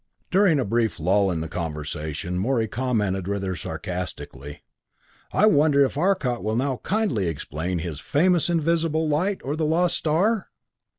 [0.31, 4.63] During a brief lull in the conversation, Morey commented rather sarcastically:
[5.31, 9.97] "I wonder if Arcot will now kindly explain his famous invisible light, or the lost
[9.97, 10.47] star?"